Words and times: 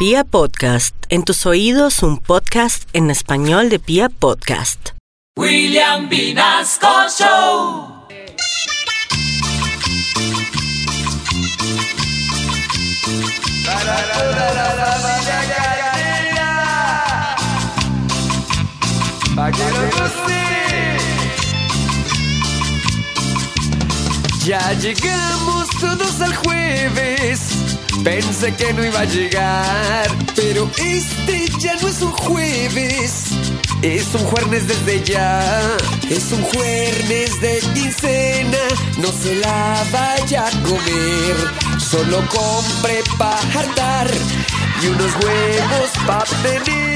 Pia 0.00 0.24
Podcast, 0.24 0.94
en 1.10 1.24
tus 1.24 1.44
oídos 1.44 2.02
un 2.02 2.16
podcast 2.16 2.88
en 2.94 3.10
español 3.10 3.68
de 3.68 3.78
Pia 3.78 4.08
Podcast. 4.08 4.92
William 5.36 6.08
Vinasco 6.08 6.88
Show. 7.18 8.06
Ya 24.46 24.72
llegamos 24.80 25.59
todos 25.80 26.20
al 26.20 26.34
jueves. 26.36 27.40
Pensé 28.04 28.54
que 28.54 28.72
no 28.72 28.84
iba 28.84 29.00
a 29.00 29.04
llegar, 29.04 30.08
pero 30.36 30.70
este 30.78 31.46
ya 31.58 31.74
no 31.76 31.88
es 31.88 32.02
un 32.02 32.12
jueves. 32.12 33.24
Es 33.82 34.14
un 34.14 34.24
jueves 34.24 34.68
desde 34.68 35.02
ya. 35.04 35.42
Es 36.10 36.32
un 36.32 36.42
jueves 36.42 37.40
de 37.40 37.60
quincena. 37.74 38.58
No 38.98 39.08
se 39.10 39.36
la 39.36 39.82
vaya 39.90 40.46
a 40.46 40.50
comer. 40.62 41.36
Solo 41.78 42.18
compre 42.28 43.02
pa' 43.18 43.40
hartar 43.54 44.10
y 44.82 44.86
unos 44.86 45.12
huevos 45.24 45.90
pa' 46.06 46.24
tener. 46.42 46.89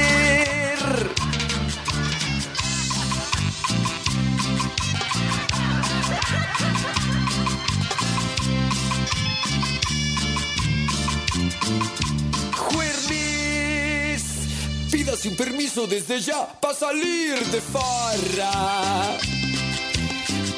Pídase 14.95 15.27
un 15.27 15.35
permiso 15.35 15.87
desde 15.87 16.21
ya 16.21 16.47
para 16.61 16.73
salir 16.73 17.37
de 17.51 17.59
farra. 17.59 19.17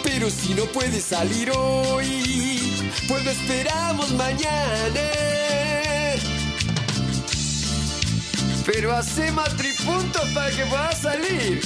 Pero 0.04 0.30
si 0.30 0.54
no 0.54 0.66
puede 0.66 1.02
salir 1.02 1.50
hoy, 1.50 2.86
pues 3.08 3.26
lo 3.26 3.32
esperamos 3.32 4.12
mañana. 4.12 5.06
Pero 8.64 8.96
hacemos 8.96 9.50
tripuntos 9.58 10.30
para 10.36 10.52
que 10.52 10.66
pueda 10.68 10.92
salir. 10.92 11.62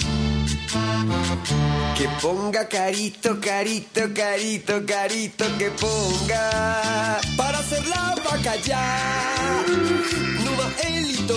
Que 1.97 2.07
ponga 2.21 2.69
carito, 2.69 3.37
carito, 3.41 4.01
carito, 4.15 4.85
carito, 4.85 5.45
que 5.57 5.71
ponga 5.71 7.19
para 7.35 7.59
hacer 7.59 7.85
la 7.87 8.15
vaca 8.23 8.55
ya. 8.63 9.65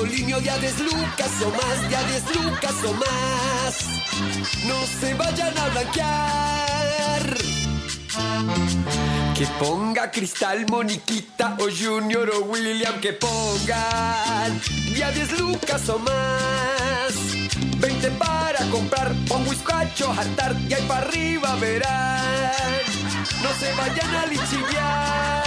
Linio, 0.04 0.40
ya 0.40 0.56
deslucas 0.58 1.42
o 1.42 1.50
más, 1.50 1.90
ya 1.90 2.02
deslucas 2.04 2.84
o 2.84 2.92
más. 2.94 3.74
No 4.66 4.86
se 5.00 5.14
vayan 5.14 5.56
a 5.58 5.68
blanquear. 5.68 7.36
Que 9.36 9.46
ponga 9.58 10.10
Cristal, 10.10 10.66
Moniquita 10.68 11.56
o 11.58 11.68
Junior 11.70 12.30
o 12.30 12.44
William, 12.44 13.00
que 13.00 13.12
pongan 13.14 14.60
ya 14.96 15.10
10 15.10 15.40
lucas 15.40 15.88
o 15.88 15.98
más. 15.98 17.14
20 17.78 18.10
para 18.12 18.60
comprar, 18.70 19.12
un 19.30 19.44
bizcocho, 19.44 20.12
hartar 20.12 20.56
y 20.68 20.74
ahí 20.74 20.84
para 20.86 21.06
arriba 21.06 21.56
verán. 21.56 22.52
No 23.42 23.52
se 23.58 23.72
vayan 23.74 24.14
a 24.14 24.26
lichillar. 24.26 25.43